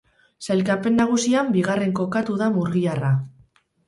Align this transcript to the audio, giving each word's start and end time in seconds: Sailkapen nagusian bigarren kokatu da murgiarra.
Sailkapen 0.45 0.95
nagusian 0.99 1.51
bigarren 1.57 1.93
kokatu 1.99 2.39
da 2.39 2.47
murgiarra. 2.57 3.13